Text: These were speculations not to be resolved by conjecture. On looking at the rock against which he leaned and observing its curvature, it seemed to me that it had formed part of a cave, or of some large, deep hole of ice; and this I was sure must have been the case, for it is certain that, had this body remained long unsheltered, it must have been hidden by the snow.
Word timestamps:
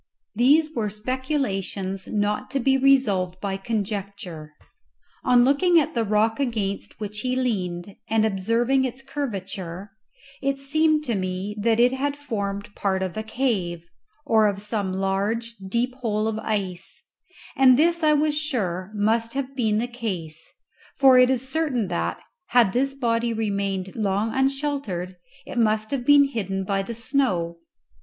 These 0.33 0.73
were 0.73 0.89
speculations 0.89 2.07
not 2.07 2.49
to 2.49 2.59
be 2.59 2.75
resolved 2.75 3.39
by 3.39 3.55
conjecture. 3.55 4.51
On 5.23 5.45
looking 5.45 5.79
at 5.79 5.93
the 5.93 6.03
rock 6.03 6.39
against 6.39 6.99
which 6.99 7.19
he 7.19 7.35
leaned 7.35 7.95
and 8.09 8.25
observing 8.25 8.83
its 8.83 9.03
curvature, 9.03 9.91
it 10.41 10.57
seemed 10.57 11.03
to 11.03 11.13
me 11.13 11.55
that 11.61 11.79
it 11.79 11.91
had 11.91 12.17
formed 12.17 12.73
part 12.73 13.03
of 13.03 13.15
a 13.15 13.21
cave, 13.21 13.83
or 14.25 14.47
of 14.47 14.59
some 14.59 14.91
large, 14.91 15.53
deep 15.69 15.93
hole 15.93 16.27
of 16.27 16.39
ice; 16.39 17.03
and 17.55 17.77
this 17.77 18.01
I 18.01 18.13
was 18.13 18.35
sure 18.35 18.89
must 18.95 19.35
have 19.35 19.55
been 19.55 19.77
the 19.77 19.85
case, 19.87 20.51
for 20.97 21.19
it 21.19 21.29
is 21.29 21.47
certain 21.47 21.89
that, 21.89 22.17
had 22.47 22.73
this 22.73 22.95
body 22.95 23.33
remained 23.33 23.95
long 23.95 24.33
unsheltered, 24.33 25.17
it 25.45 25.59
must 25.59 25.91
have 25.91 26.07
been 26.07 26.23
hidden 26.23 26.63
by 26.63 26.81
the 26.81 26.95
snow. 26.95 27.59